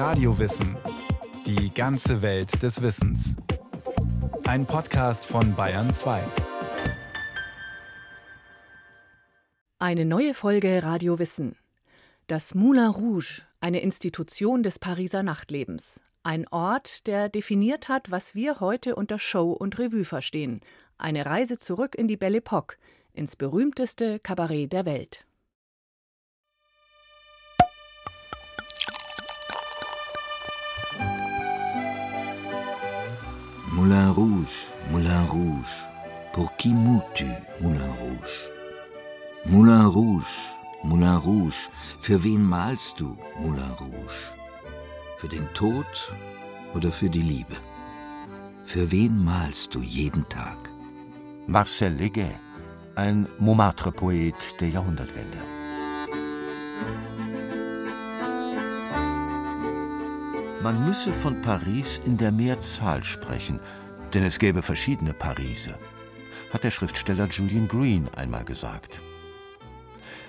[0.00, 0.78] Radiowissen.
[1.44, 3.36] Die ganze Welt des Wissens.
[4.44, 6.22] Ein Podcast von Bayern 2.
[9.78, 11.54] Eine neue Folge Radiowissen.
[12.28, 16.00] Das Moulin Rouge, eine Institution des Pariser Nachtlebens.
[16.22, 20.62] Ein Ort, der definiert hat, was wir heute unter Show und Revue verstehen.
[20.96, 22.78] Eine Reise zurück in die Belle Époque,
[23.12, 25.26] ins berühmteste Kabarett der Welt.
[33.80, 35.76] Moulin Rouge, Moulin Rouge,
[36.34, 37.24] pour qui mous-tu,
[37.62, 38.36] Moulin Rouge?
[39.46, 40.52] Moulin Rouge,
[40.84, 41.70] Moulin Rouge,
[42.02, 44.20] für wen malst du, Moulin Rouge?
[45.16, 45.86] Für den Tod
[46.74, 47.56] oder für die Liebe?
[48.66, 50.58] Für wen malst du jeden Tag?
[51.46, 52.36] Marcel Leguet,
[52.96, 55.38] ein Montmartre-Poet der Jahrhundertwende.
[60.62, 63.60] Man müsse von Paris in der Mehrzahl sprechen,
[64.12, 65.78] denn es gäbe verschiedene Parise,
[66.52, 69.00] hat der Schriftsteller Julian Green einmal gesagt.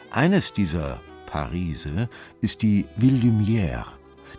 [0.10, 2.08] Eines dieser Parise
[2.40, 3.84] ist die Ville Lumière,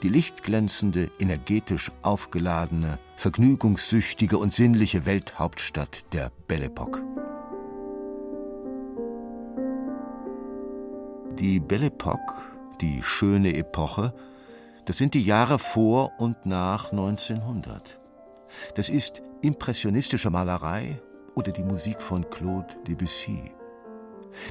[0.02, 7.02] die lichtglänzende, energetisch aufgeladene, vergnügungssüchtige und sinnliche Welthauptstadt der Belle Époque.
[11.38, 12.44] Die Belle Époque,
[12.80, 14.14] die schöne Epoche,
[14.84, 18.00] das sind die Jahre vor und nach 1900.
[18.74, 21.00] Das ist impressionistische Malerei
[21.34, 23.44] oder die Musik von Claude Debussy.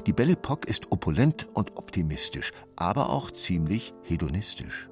[0.06, 4.88] Die Belle Époque ist opulent und optimistisch, aber auch ziemlich hedonistisch.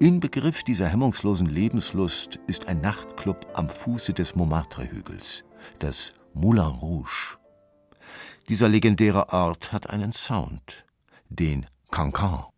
[0.00, 5.44] Inbegriff dieser hemmungslosen Lebenslust ist ein Nachtclub am Fuße des Montmartre-Hügels,
[5.78, 7.38] das Moulin Rouge.
[8.48, 10.84] Dieser legendäre Ort hat einen Sound,
[11.28, 12.51] den Cancan.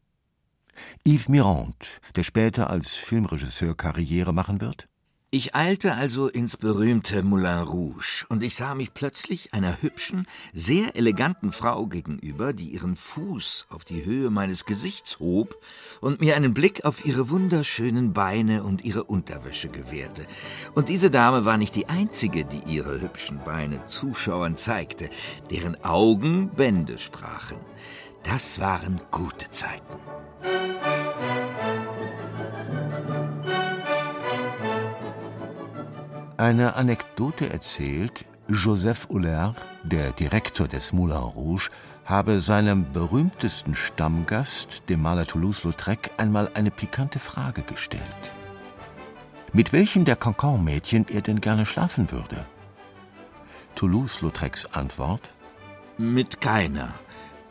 [1.06, 1.76] Yves Mirand,
[2.16, 4.88] der später als Filmregisseur Karriere machen wird?
[5.36, 10.94] Ich eilte also ins berühmte Moulin Rouge und ich sah mich plötzlich einer hübschen, sehr
[10.94, 15.60] eleganten Frau gegenüber, die ihren Fuß auf die Höhe meines Gesichts hob
[16.00, 20.24] und mir einen Blick auf ihre wunderschönen Beine und ihre Unterwäsche gewährte.
[20.76, 25.10] Und diese Dame war nicht die einzige, die ihre hübschen Beine Zuschauern zeigte,
[25.50, 27.56] deren Augen Bände sprachen.
[28.24, 29.94] Das waren gute Zeiten.
[36.36, 39.54] Eine Anekdote erzählt, Joseph Huller,
[39.84, 41.70] der Direktor des Moulin Rouge,
[42.04, 48.02] habe seinem berühmtesten Stammgast, dem Maler Toulouse-Lautrec, einmal eine pikante Frage gestellt.
[49.52, 52.44] Mit welchem der Cancan-Mädchen er denn gerne schlafen würde?
[53.76, 55.30] Toulouse-Lautrecs Antwort?
[55.96, 56.94] Mit keiner.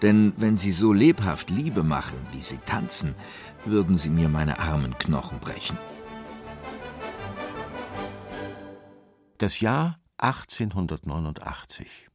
[0.04, 3.16] Denn wenn sie so lebhaft Liebe machen, wie sie tanzen,
[3.64, 5.78] würden sie mir meine armen Knochen brechen.
[9.38, 12.10] Das Jahr 1889.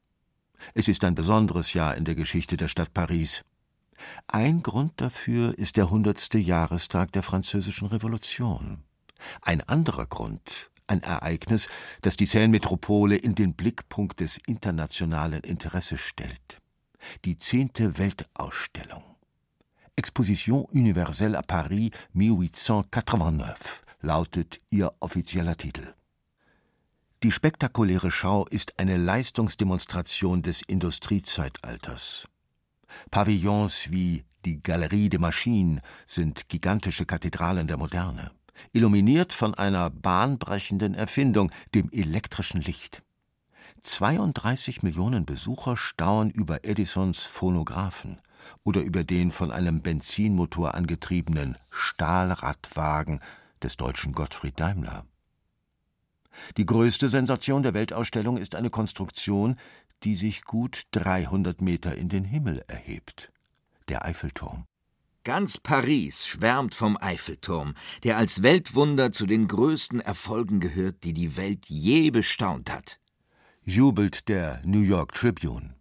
[0.75, 3.43] Es ist ein besonderes Jahr in der Geschichte der Stadt Paris.
[4.27, 8.85] Ein Grund dafür ist der hundertste Jahrestag der Französischen Revolution.
[9.41, 11.71] Ein anderer Grund, ein Ereignis,
[12.03, 16.61] das die Seine-Metropole in den Blickpunkt des internationalen Interesses stellt.
[17.25, 19.03] Die zehnte Weltausstellung.
[19.97, 25.95] Exposition universelle à Paris 1889 lautet ihr offizieller Titel.
[27.25, 32.29] Die spektakuläre Schau ist eine Leistungsdemonstration des Industriezeitalters.
[33.11, 38.31] Pavillons wie die Galerie des Machines sind gigantische Kathedralen der Moderne,
[38.73, 43.03] illuminiert von einer bahnbrechenden Erfindung, dem elektrischen Licht.
[43.81, 48.21] 32 Millionen Besucher stauern über Edisons Phonographen
[48.65, 53.21] oder über den von einem Benzinmotor angetriebenen Stahlradwagen
[53.63, 55.05] des deutschen Gottfried Daimler.
[56.57, 59.57] Die größte Sensation der Weltausstellung ist eine Konstruktion,
[60.05, 63.33] die sich gut 300 Meter in den Himmel erhebt.
[63.89, 64.65] Der Eiffelturm.
[65.25, 71.37] Ganz Paris schwärmt vom Eiffelturm, der als Weltwunder zu den größten Erfolgen gehört, die die
[71.37, 72.99] Welt je bestaunt hat.
[73.69, 75.75] Jubelt der New York Tribune.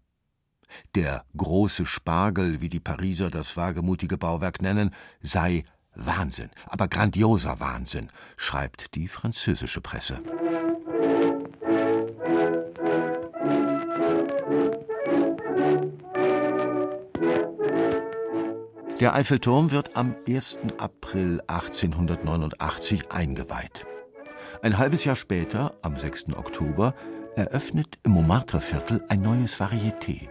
[0.94, 4.92] Der große Spargel, wie die Pariser das wagemutige Bauwerk nennen,
[5.22, 5.64] sei
[5.96, 10.22] Wahnsinn, aber grandioser Wahnsinn, schreibt die französische Presse.
[19.00, 20.60] Der Eiffelturm wird am 1.
[20.78, 23.86] April 1889 eingeweiht.
[24.62, 26.34] Ein halbes Jahr später, am 6.
[26.36, 26.94] Oktober,
[27.38, 30.28] eröffnet im Montmartre-Viertel ein neues Varieté.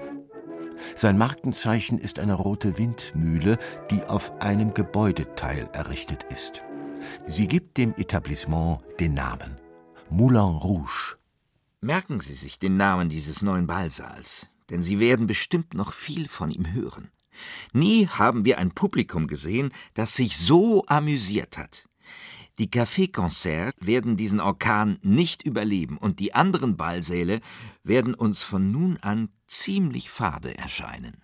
[0.95, 3.59] Sein Markenzeichen ist eine rote Windmühle,
[3.91, 6.63] die auf einem Gebäudeteil errichtet ist.
[7.27, 9.57] Sie gibt dem Etablissement den Namen
[10.11, 11.17] Moulin Rouge.
[11.81, 16.51] Merken Sie sich den Namen dieses neuen Ballsaals, denn Sie werden bestimmt noch viel von
[16.51, 17.11] ihm hören.
[17.73, 21.89] Nie haben wir ein Publikum gesehen, das sich so amüsiert hat.
[22.59, 27.41] Die Café-Concerts werden diesen Orkan nicht überleben und die anderen Ballsäle
[27.85, 31.23] werden uns von nun an ziemlich fade erscheinen.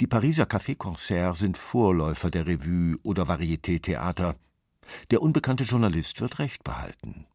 [0.00, 4.36] Die Pariser Café-Concerts sind Vorläufer der Revue oder Varieté-Theater.
[5.10, 7.26] Der unbekannte Journalist wird Recht behalten.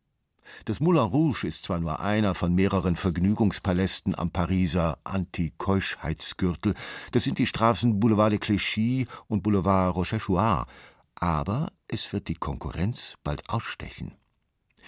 [0.64, 6.74] Das Moulin Rouge ist zwar nur einer von mehreren Vergnügungspalästen am Pariser Anti-Keuschheitsgürtel,
[7.12, 10.68] das sind die Straßen Boulevard de Clichy und Boulevard Rochechouart,
[11.16, 14.16] aber es wird die Konkurrenz bald ausstechen.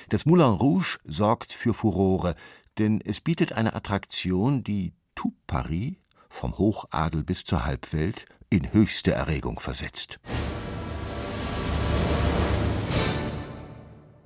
[0.09, 2.35] Das Moulin Rouge sorgt für Furore,
[2.77, 5.95] denn es bietet eine Attraktion, die tout Paris,
[6.29, 10.19] vom Hochadel bis zur Halbwelt, in höchste Erregung versetzt.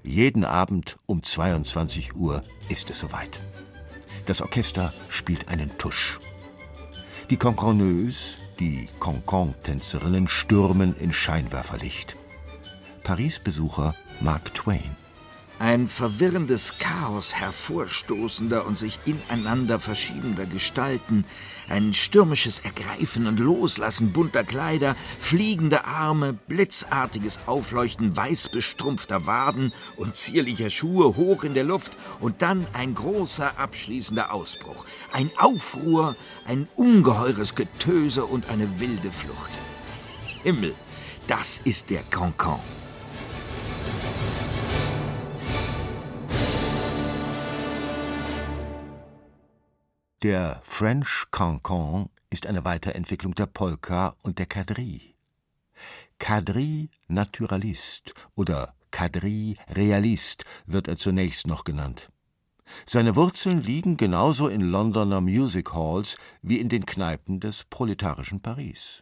[0.04, 3.40] Jeden Abend um 22 Uhr ist es soweit.
[4.26, 6.20] Das Orchester spielt einen Tusch.
[7.30, 12.18] Die Concorneuse, die Concon-Tänzerinnen, stürmen in Scheinwerferlicht.
[13.04, 14.96] Paris-Besucher Mark Twain.
[15.62, 21.24] Ein verwirrendes Chaos hervorstoßender und sich ineinander verschiebender Gestalten,
[21.70, 30.72] ein stürmisches Ergreifen und Loslassen bunter Kleider, fliegende Arme, blitzartiges Aufleuchten weißbestrumpfter Waden und zierlicher
[30.72, 36.16] Schuhe hoch in der Luft und dann ein großer abschließender Ausbruch, ein Aufruhr,
[36.48, 39.52] ein ungeheures Getöse und eine wilde Flucht.
[40.42, 40.74] Himmel,
[41.28, 42.60] das ist der Cancan.
[50.24, 55.16] Der French Cancan ist eine Weiterentwicklung der Polka und der Quadrille.
[56.20, 62.12] Quadrille Naturaliste oder Quadrille Realiste wird er zunächst noch genannt.
[62.86, 69.02] Seine Wurzeln liegen genauso in Londoner Music Halls wie in den Kneipen des proletarischen Paris.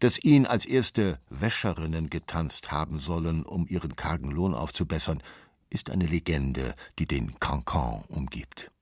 [0.00, 5.22] Dass ihn als erste Wäscherinnen getanzt haben sollen, um ihren kargen Lohn aufzubessern,
[5.68, 8.72] ist eine Legende, die den Cancan umgibt.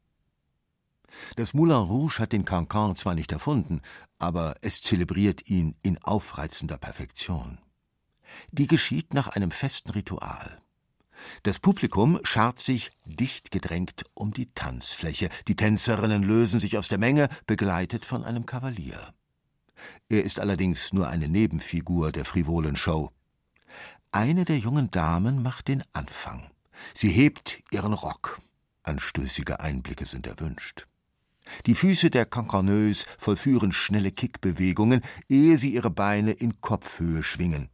[1.37, 3.81] Das Moulin Rouge hat den Cancan zwar nicht erfunden,
[4.19, 7.59] aber es zelebriert ihn in aufreizender Perfektion.
[8.51, 10.61] Die geschieht nach einem festen Ritual.
[11.43, 15.29] Das Publikum schart sich dicht gedrängt um die Tanzfläche.
[15.49, 19.13] Die Tänzerinnen lösen sich aus der Menge, begleitet von einem Kavalier.
[20.09, 23.11] Er ist allerdings nur eine Nebenfigur der frivolen Show.
[24.11, 26.51] Eine der jungen Damen macht den Anfang.
[26.95, 28.41] Sie hebt ihren Rock.
[28.83, 30.88] Anstößige Einblicke sind erwünscht.
[31.67, 37.69] Die Füße der Cancaneuse vollführen schnelle Kickbewegungen, ehe sie ihre Beine in Kopfhöhe schwingen.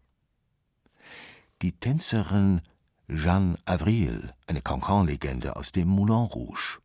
[1.63, 2.61] Die Tänzerin
[3.09, 6.79] Jeanne Avril, eine Cancan-Legende aus dem Moulin Rouge.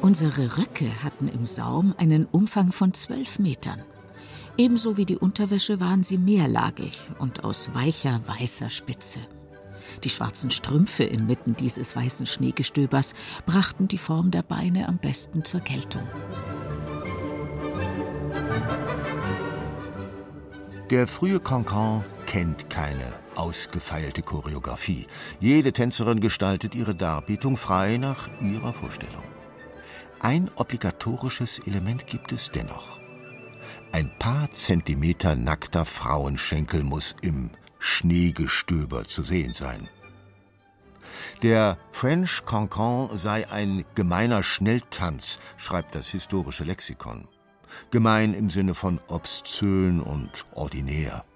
[0.00, 3.82] Unsere Röcke hatten im Saum einen Umfang von zwölf Metern.
[4.56, 9.20] Ebenso wie die Unterwäsche waren sie mehrlagig und aus weicher, weißer Spitze.
[10.02, 13.14] Die schwarzen Strümpfe inmitten dieses weißen Schneegestöbers
[13.46, 16.06] brachten die Form der Beine am besten zur Geltung.
[20.90, 25.06] Der frühe Cancan kennt keine ausgefeilte Choreografie.
[25.40, 29.24] Jede Tänzerin gestaltet ihre Darbietung frei nach ihrer Vorstellung.
[30.20, 32.98] Ein obligatorisches Element gibt es dennoch.
[33.92, 37.50] Ein paar Zentimeter nackter Frauenschenkel muss im
[37.84, 39.90] Schneegestöber zu sehen sein.
[41.42, 47.28] Der French Cancan sei ein gemeiner Schnelltanz, schreibt das historische Lexikon.
[47.90, 51.26] Gemein im Sinne von obszön und ordinär.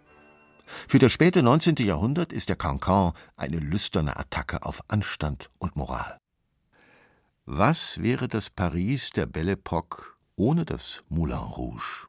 [0.88, 1.76] Für das späte 19.
[1.76, 6.16] Jahrhundert ist der Cancan eine lüsterne Attacke auf Anstand und Moral.
[7.44, 12.07] Was wäre das Paris der Belle Époque ohne das Moulin Rouge?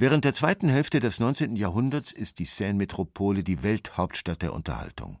[0.00, 1.56] Während der zweiten Hälfte des 19.
[1.56, 5.18] Jahrhunderts ist die Seine-Metropole die Welthauptstadt der Unterhaltung.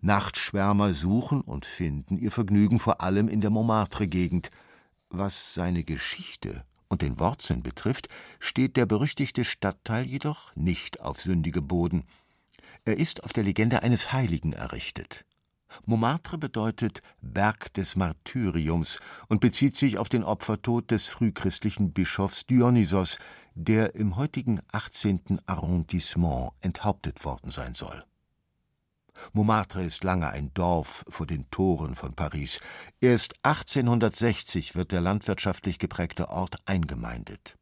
[0.00, 4.50] Nachtschwärmer suchen und finden ihr Vergnügen vor allem in der Montmartre-Gegend.
[5.10, 8.08] Was seine Geschichte und den Wortsinn betrifft,
[8.40, 12.04] steht der berüchtigte Stadtteil jedoch nicht auf sündigem Boden.
[12.86, 15.26] Er ist auf der Legende eines Heiligen errichtet.
[15.84, 23.18] Montmartre bedeutet Berg des Martyriums und bezieht sich auf den Opfertod des frühchristlichen Bischofs Dionysos,
[23.60, 25.40] der im heutigen 18.
[25.46, 28.04] Arrondissement enthauptet worden sein soll.
[29.32, 32.60] Montmartre ist lange ein Dorf vor den Toren von Paris.
[33.00, 37.56] Erst 1860 wird der landwirtschaftlich geprägte Ort eingemeindet.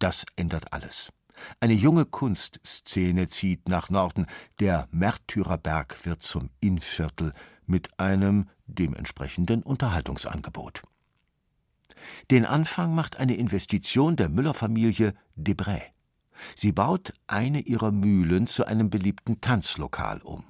[0.00, 1.12] Das ändert alles.
[1.60, 4.26] Eine junge Kunstszene zieht nach Norden.
[4.58, 7.32] Der Märtyrerberg wird zum Innviertel
[7.66, 10.82] mit einem dementsprechenden Unterhaltungsangebot.
[12.30, 15.82] Den Anfang macht eine Investition der Müller-Familie Debray.
[16.56, 20.44] Sie baut eine ihrer Mühlen zu einem beliebten Tanzlokal um.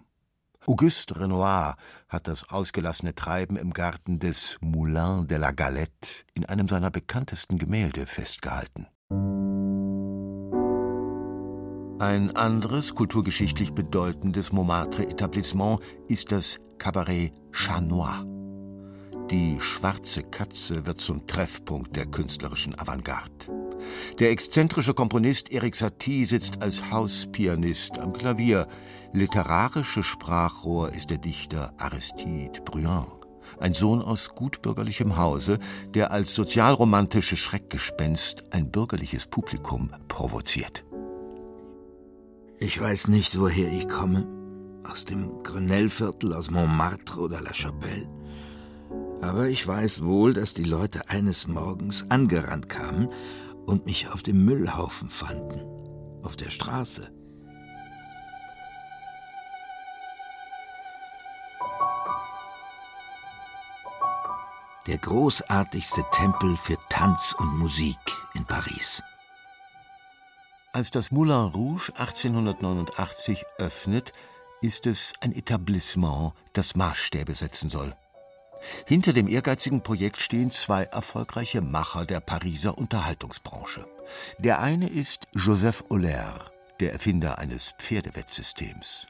[0.66, 1.76] Auguste Renoir
[2.08, 7.58] hat das ausgelassene Treiben im Garten des Moulin de la Galette in einem seiner bekanntesten
[7.58, 8.86] Gemälde festgehalten.
[12.00, 18.24] Ein anderes kulturgeschichtlich bedeutendes Montmartre-Etablissement ist das Cabaret Chat Noir.
[19.30, 23.30] Die schwarze Katze wird zum Treffpunkt der künstlerischen Avantgarde.
[24.18, 28.66] Der exzentrische Komponist Erik Satie sitzt als Hauspianist am Klavier.
[29.12, 33.08] Literarische Sprachrohr ist der Dichter Aristide Bruand,
[33.60, 35.58] ein Sohn aus gutbürgerlichem Hause,
[35.94, 40.84] der als sozialromantische Schreckgespenst ein bürgerliches Publikum provoziert.
[42.58, 44.26] Ich weiß nicht, woher ich komme.
[44.84, 48.08] Aus dem Grenellviertel, aus Montmartre oder La Chapelle.
[49.24, 53.08] Aber ich weiß wohl, dass die Leute eines Morgens angerannt kamen
[53.64, 55.62] und mich auf dem Müllhaufen fanden,
[56.22, 57.10] auf der Straße.
[64.86, 67.96] Der großartigste Tempel für Tanz und Musik
[68.34, 69.02] in Paris.
[70.74, 74.12] Als das Moulin Rouge 1889 öffnet,
[74.60, 77.96] ist es ein Etablissement, das Maßstäbe setzen soll.
[78.86, 83.86] Hinter dem ehrgeizigen Projekt stehen zwei erfolgreiche Macher der Pariser Unterhaltungsbranche.
[84.38, 86.34] Der eine ist Joseph Euler,
[86.80, 89.06] der Erfinder eines Pferdewettsystems.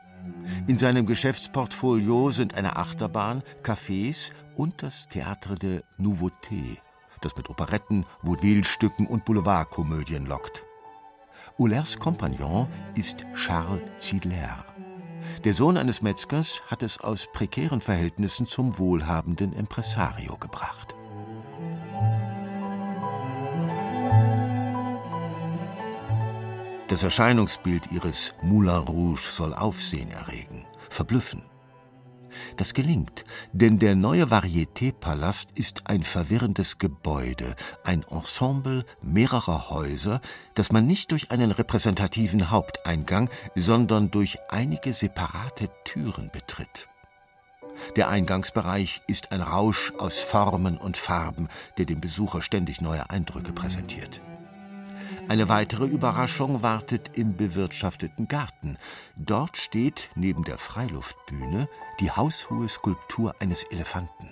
[0.67, 6.79] In seinem Geschäftsportfolio sind eine Achterbahn, Cafés und das Théâtre de Nouveauté,
[7.21, 10.65] das mit Operetten, Vaudeville-Stücken und Boulevardkomödien lockt.
[11.59, 14.65] Eulers Kompagnon ist Charles Ziedler.
[15.45, 20.95] Der Sohn eines Metzgers hat es aus prekären Verhältnissen zum wohlhabenden Impresario gebracht.
[26.89, 31.43] Das Erscheinungsbild ihres Moulin Rouge soll Aufsehen erregen, verblüffen.
[32.57, 40.21] Das gelingt, denn der neue Varieté-Palast ist ein verwirrendes Gebäude, ein Ensemble mehrerer Häuser,
[40.55, 46.89] das man nicht durch einen repräsentativen Haupteingang, sondern durch einige separate Türen betritt.
[47.97, 53.53] Der Eingangsbereich ist ein Rausch aus Formen und Farben, der dem Besucher ständig neue Eindrücke
[53.53, 54.21] präsentiert.
[55.29, 58.77] Eine weitere Überraschung wartet im bewirtschafteten Garten.
[59.17, 61.69] Dort steht neben der Freiluftbühne
[62.01, 64.29] die haushohe Skulptur eines Elefanten.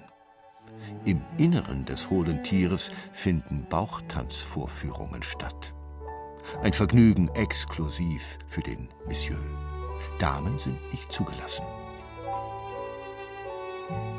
[1.04, 5.74] Im Inneren des hohlen Tieres finden Bauchtanzvorführungen statt.
[6.62, 9.38] Ein Vergnügen exklusiv für den Monsieur.
[10.18, 11.64] Damen sind nicht zugelassen.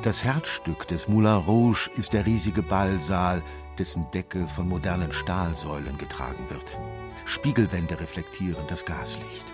[0.01, 3.41] Das Herzstück des Moulin Rouge ist der riesige Ballsaal,
[3.77, 6.77] dessen Decke von modernen Stahlsäulen getragen wird.
[7.25, 9.45] Spiegelwände reflektieren das Gaslicht.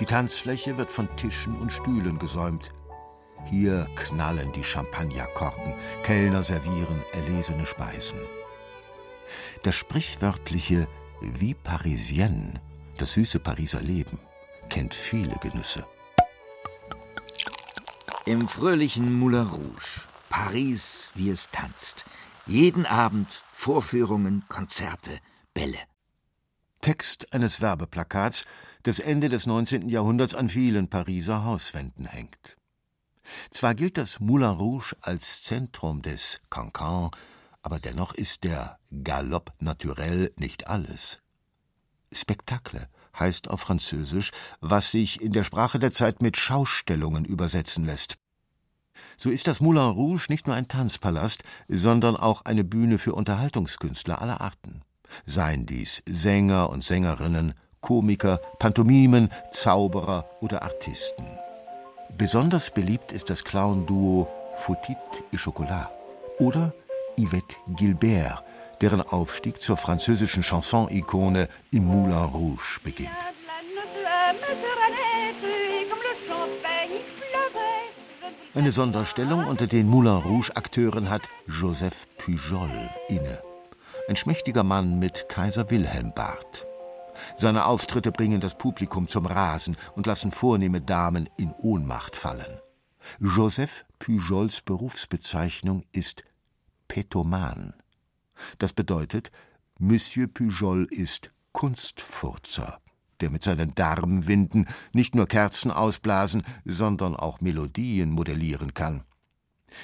[0.00, 2.70] Die Tanzfläche wird von Tischen und Stühlen gesäumt.
[3.44, 8.18] Hier knallen die Champagnerkorken, Kellner servieren erlesene Speisen.
[9.62, 10.88] Das sprichwörtliche
[11.20, 12.54] Wie Parisienne,
[12.98, 14.18] das süße Pariser Leben,
[14.68, 15.84] kennt viele Genüsse.
[18.24, 22.04] Im fröhlichen Moulin Rouge, Paris, wie es tanzt.
[22.46, 25.18] Jeden Abend Vorführungen, Konzerte,
[25.54, 25.80] Bälle.
[26.80, 28.44] Text eines Werbeplakats,
[28.84, 29.88] das Ende des 19.
[29.88, 32.56] Jahrhunderts an vielen Pariser Hauswänden hängt.
[33.50, 37.10] Zwar gilt das Moulin Rouge als Zentrum des Cancan,
[37.60, 41.18] aber dennoch ist der Galopp naturel nicht alles.
[42.12, 42.88] Spektakle
[43.18, 48.16] heißt auf Französisch, was sich in der Sprache der Zeit mit Schaustellungen übersetzen lässt.
[49.16, 54.20] So ist das Moulin Rouge nicht nur ein Tanzpalast, sondern auch eine Bühne für Unterhaltungskünstler
[54.20, 54.82] aller Arten.
[55.26, 61.26] Seien dies Sänger und Sängerinnen, Komiker, Pantomimen, Zauberer oder Artisten.
[62.16, 64.96] Besonders beliebt ist das Clown-Duo Foutit
[65.32, 65.90] et Chocolat
[66.38, 66.72] oder
[67.18, 68.44] Yvette Gilbert,
[68.82, 73.10] deren Aufstieg zur französischen Chanson-Ikone im Moulin Rouge beginnt.
[78.54, 83.40] Eine Sonderstellung unter den Moulin Rouge-Akteuren hat Joseph Pujol inne.
[84.08, 86.66] Ein schmächtiger Mann mit Kaiser Wilhelm Bart.
[87.38, 92.60] Seine Auftritte bringen das Publikum zum Rasen und lassen vornehme Damen in Ohnmacht fallen.
[93.20, 96.24] Joseph Pujols Berufsbezeichnung ist
[96.88, 97.74] Petoman.
[98.58, 99.30] Das bedeutet,
[99.78, 102.80] Monsieur Pujol ist Kunstfurzer,
[103.20, 109.04] der mit seinen Darmwinden nicht nur Kerzen ausblasen, sondern auch Melodien modellieren kann.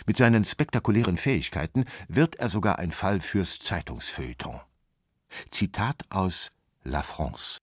[0.07, 4.61] Mit seinen spektakulären Fähigkeiten wird er sogar ein Fall fürs Zeitungsfeuilleton.
[5.50, 6.52] Zitat aus
[6.85, 7.59] La France.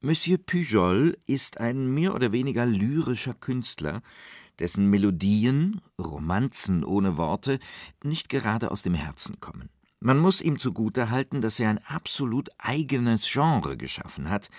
[0.00, 4.02] Monsieur Pujol ist ein mehr oder weniger lyrischer Künstler,
[4.58, 7.58] dessen Melodien, Romanzen ohne Worte,
[8.02, 9.70] nicht gerade aus dem Herzen kommen.
[10.04, 14.50] Man muss ihm zugute halten, dass er ein absolut eigenes Genre geschaffen hat,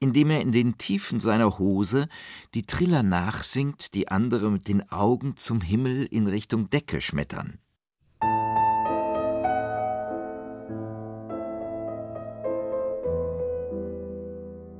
[0.00, 2.08] indem er in den Tiefen seiner Hose
[2.52, 7.60] die Triller nachsingt, die andere mit den Augen zum Himmel in Richtung Decke schmettern.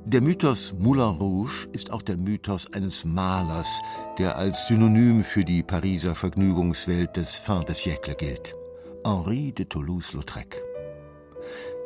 [0.03, 3.79] Der Mythos Moulin Rouge ist auch der Mythos eines Malers,
[4.17, 8.58] der als Synonym für die Pariser Vergnügungswelt des Fin de siècle gilt.
[9.05, 10.61] Henri de Toulouse-Lautrec.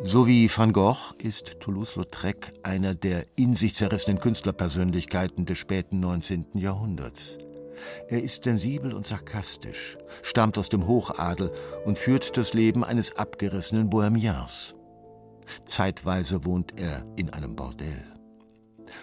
[0.04, 6.46] So wie Van Gogh ist Toulouse-Lautrec einer der in sich zerrissenen Künstlerpersönlichkeiten des späten 19.
[6.56, 7.38] Jahrhunderts.
[8.08, 11.52] Er ist sensibel und sarkastisch, stammt aus dem Hochadel
[11.86, 14.74] und führt das Leben eines abgerissenen Bohemians.
[15.66, 18.04] Zeitweise wohnt er in einem Bordell.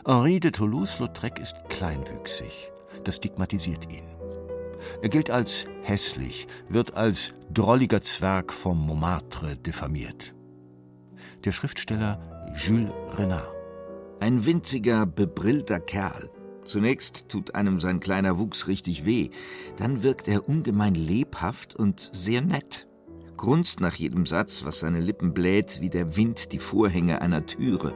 [0.04, 2.72] Henri de Toulouse-Lautrec ist kleinwüchsig.
[3.04, 4.19] Das stigmatisiert ihn.
[5.02, 10.34] Er gilt als hässlich, wird als drolliger Zwerg vom Montmartre diffamiert.
[11.44, 12.20] Der Schriftsteller
[12.54, 13.50] Jules Renard.
[14.20, 16.30] Ein winziger, bebrillter Kerl.
[16.64, 19.30] Zunächst tut einem sein kleiner Wuchs richtig weh,
[19.78, 22.86] dann wirkt er ungemein lebhaft und sehr nett.
[23.36, 27.94] Grunzt nach jedem Satz, was seine Lippen bläht, wie der Wind die Vorhänge einer Türe.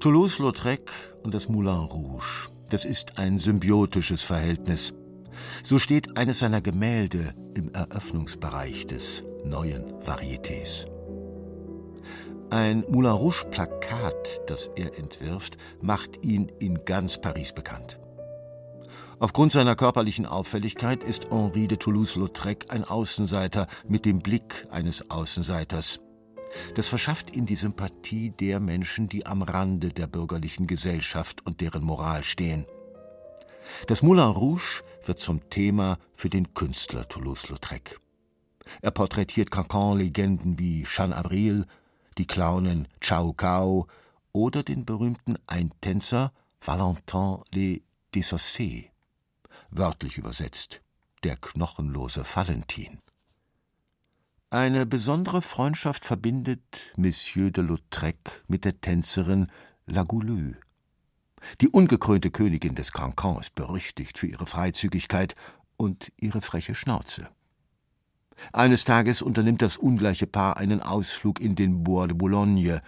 [0.00, 0.90] Toulouse-Lautrec
[1.22, 2.48] und das Moulin Rouge.
[2.70, 4.94] Das ist ein symbiotisches Verhältnis.
[5.62, 10.86] So steht eines seiner Gemälde im Eröffnungsbereich des neuen Varietés.
[12.50, 18.00] Ein Moulin Rouge-Plakat, das er entwirft, macht ihn in ganz Paris bekannt.
[19.18, 26.00] Aufgrund seiner körperlichen Auffälligkeit ist Henri de Toulouse-Lautrec ein Außenseiter mit dem Blick eines Außenseiters.
[26.74, 31.84] Das verschafft ihm die Sympathie der Menschen, die am Rande der bürgerlichen Gesellschaft und deren
[31.84, 32.66] Moral stehen.
[33.86, 38.00] Das Moulin Rouge wird zum Thema für den Künstler Toulouse-Lautrec.
[38.82, 41.66] Er porträtiert Cancan-Legenden wie Jeanne Avril,
[42.18, 43.86] die Clownen Chao Cao
[44.32, 47.80] oder den berühmten Eintänzer Valentin Le
[48.14, 48.90] Dessaussé,
[49.70, 50.82] wörtlich übersetzt
[51.22, 52.98] der knochenlose Valentin.
[54.52, 59.46] Eine besondere Freundschaft verbindet Monsieur de Lautrec mit der Tänzerin
[59.86, 60.56] La Goulue.
[61.60, 65.36] Die ungekrönte Königin des Cancan ist berüchtigt für ihre Freizügigkeit
[65.76, 67.28] und ihre freche Schnauze.
[68.52, 72.82] Eines Tages unternimmt das ungleiche Paar einen Ausflug in den Bois de Boulogne.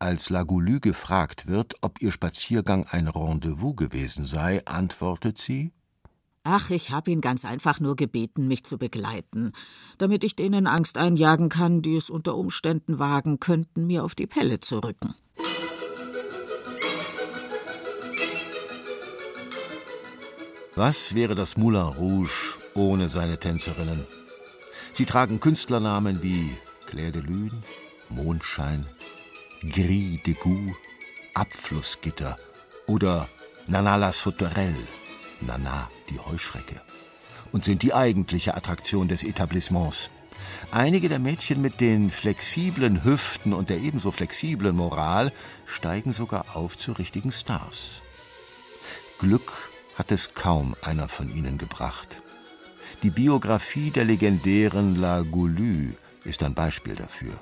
[0.00, 5.70] Als La Goulue gefragt wird, ob ihr Spaziergang ein Rendezvous gewesen sei, antwortet sie
[6.46, 9.52] Ach, ich habe ihn ganz einfach nur gebeten, mich zu begleiten,
[9.96, 14.26] damit ich denen Angst einjagen kann, die es unter Umständen wagen könnten, mir auf die
[14.26, 15.14] Pelle zu rücken.
[20.74, 24.04] Was wäre das Moulin Rouge ohne seine Tänzerinnen?
[24.92, 26.50] Sie tragen Künstlernamen wie
[26.84, 27.62] Claire de Lune,
[28.10, 28.86] Mondschein,
[29.62, 30.74] Gris de Goût,
[31.32, 32.36] Abflussgitter
[32.86, 33.28] oder
[33.66, 35.03] Nana la Sauterelle.
[35.46, 36.80] Nana, die Heuschrecke,
[37.52, 40.10] und sind die eigentliche Attraktion des Etablissements.
[40.70, 45.32] Einige der Mädchen mit den flexiblen Hüften und der ebenso flexiblen Moral
[45.66, 48.02] steigen sogar auf zu richtigen Stars.
[49.18, 49.52] Glück
[49.96, 52.22] hat es kaum einer von ihnen gebracht.
[53.02, 57.34] Die Biografie der legendären La Goulue ist ein Beispiel dafür.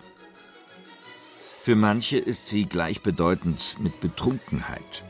[1.64, 5.04] Für manche ist sie gleichbedeutend mit Betrunkenheit.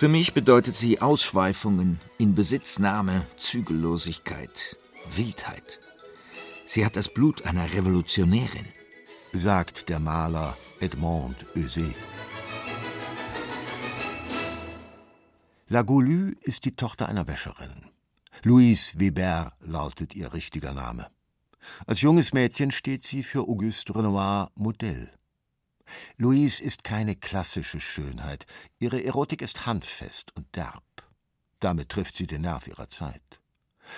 [0.00, 4.78] Für mich bedeutet sie Ausschweifungen, Inbesitznahme, Zügellosigkeit,
[5.14, 5.78] Wildheit.
[6.64, 8.64] Sie hat das Blut einer Revolutionärin,
[9.34, 11.92] sagt der Maler Edmond Eusé.
[15.68, 17.84] La Goulue ist die Tochter einer Wäscherin.
[18.42, 21.08] Louise Weber lautet ihr richtiger Name.
[21.86, 25.10] Als junges Mädchen steht sie für Auguste Renoir Modell.
[26.16, 28.46] Louise ist keine klassische Schönheit.
[28.78, 30.84] Ihre Erotik ist handfest und derb.
[31.60, 33.40] Damit trifft sie den Nerv ihrer Zeit.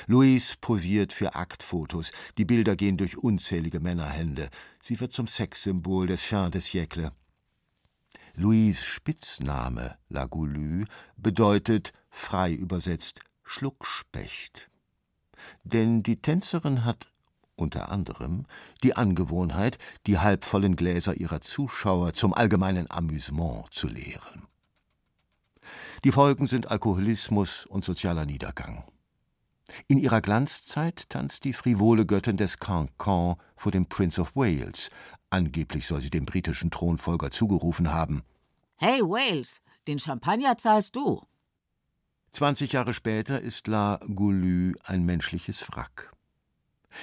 [0.06, 2.12] Louise posiert für Aktfotos.
[2.38, 4.48] Die Bilder gehen durch unzählige Männerhände.
[4.80, 7.12] Sie wird zum Sexsymbol des Fin de siècle.
[8.34, 14.70] Louise Spitzname La Goulue bedeutet, frei übersetzt, Schluckspecht.
[15.64, 17.11] Denn die Tänzerin hat
[17.62, 18.44] unter anderem
[18.82, 24.46] die Angewohnheit, die halbvollen Gläser ihrer Zuschauer zum allgemeinen Amüsement zu leeren.
[26.04, 28.84] Die Folgen sind Alkoholismus und sozialer Niedergang.
[29.86, 34.90] In ihrer Glanzzeit tanzt die frivole Göttin des Cancan vor dem Prince of Wales.
[35.30, 38.22] Angeblich soll sie dem britischen Thronfolger zugerufen haben:
[38.76, 41.22] Hey Wales, den Champagner zahlst du.
[42.32, 46.11] 20 Jahre später ist La Goulue ein menschliches Wrack.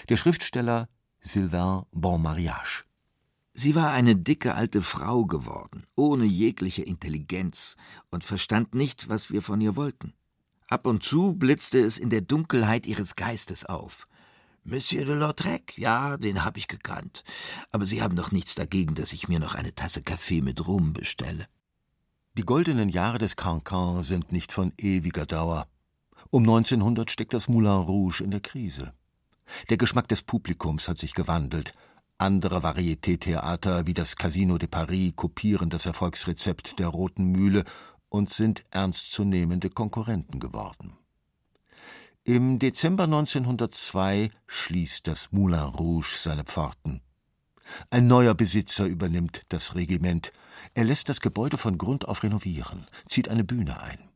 [0.10, 0.89] Der Schriftsteller
[1.21, 2.86] Sylvain Bonmariage.
[3.54, 7.75] Sie war eine dicke alte Frau geworden, ohne jegliche Intelligenz
[8.10, 10.13] und verstand nicht, was wir von ihr wollten.
[10.67, 14.08] Ab und zu blitzte es in der Dunkelheit ihres Geistes auf.
[14.63, 17.23] Monsieur de Lautrec, ja, den hab ich gekannt.
[17.71, 20.93] Aber Sie haben doch nichts dagegen, dass ich mir noch eine Tasse Kaffee mit Rum
[20.93, 21.47] bestelle.
[22.38, 25.67] Die goldenen Jahre des Cancan sind nicht von ewiger Dauer.
[26.30, 28.93] Um 1900 steckt das Moulin Rouge in der Krise.
[29.69, 31.73] Der Geschmack des Publikums hat sich gewandelt.
[32.17, 37.63] Andere Varieté-Theater wie das Casino de Paris kopieren das Erfolgsrezept der Roten Mühle
[38.09, 40.97] und sind ernstzunehmende Konkurrenten geworden.
[42.25, 47.01] Im Dezember 1902 schließt das Moulin Rouge seine Pforten.
[47.89, 50.33] Ein neuer Besitzer übernimmt das Regiment.
[50.73, 54.09] Er lässt das Gebäude von Grund auf renovieren, zieht eine Bühne ein.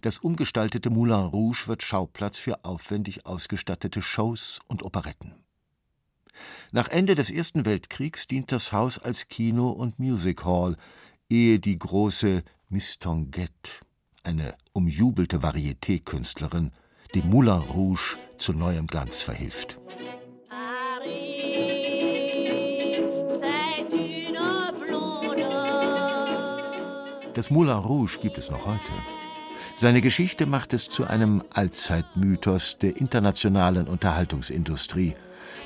[0.00, 5.34] Das umgestaltete Moulin Rouge wird Schauplatz für aufwendig ausgestattete Shows und Operetten.
[6.72, 10.76] Nach Ende des Ersten Weltkriegs dient das Haus als Kino und Music Hall,
[11.28, 13.70] ehe die große Miss Tonguette,
[14.24, 16.72] eine umjubelte Varieté-Künstlerin,
[17.14, 19.78] dem Moulin Rouge zu neuem Glanz verhilft.
[27.34, 29.13] Das Moulin Rouge gibt es noch heute.
[29.76, 35.14] Seine Geschichte macht es zu einem Allzeitmythos der internationalen Unterhaltungsindustrie,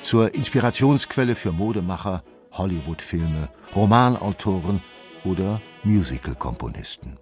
[0.01, 4.81] zur Inspirationsquelle für Modemacher, Hollywood-Filme, Romanautoren
[5.23, 7.17] oder Musical-Komponisten.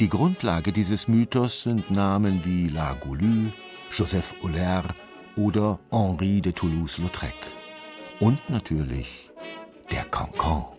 [0.00, 3.52] Die Grundlage dieses Mythos sind Namen wie La Goulue,
[3.90, 4.84] Joseph Euler
[5.36, 7.34] oder Henri de Toulouse-Lautrec.
[8.20, 9.30] Und natürlich
[9.90, 10.76] der Cancan.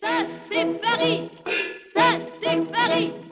[0.00, 1.30] Ça, c'est Paris!
[1.94, 3.27] Ça, c'est Paris!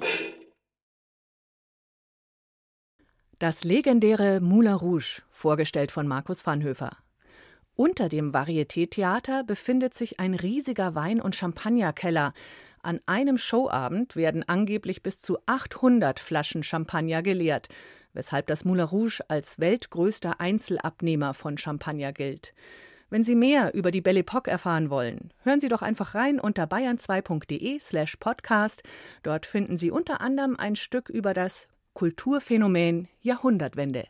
[3.38, 6.96] Das legendäre Moulin Rouge, vorgestellt von Markus Vanhöfer.
[7.74, 12.32] Unter dem Varieté-Theater befindet sich ein riesiger Wein- und Champagnerkeller.
[12.82, 17.68] An einem Showabend werden angeblich bis zu 800 Flaschen Champagner geleert,
[18.14, 22.54] weshalb das Moulin Rouge als weltgrößter Einzelabnehmer von Champagner gilt.
[23.10, 26.64] Wenn Sie mehr über die Belle Epoque erfahren wollen, hören Sie doch einfach rein unter
[26.64, 28.82] bayern2.de slash podcast.
[29.22, 34.04] Dort finden Sie unter anderem ein Stück über das Kulturphänomen Jahrhundertwende.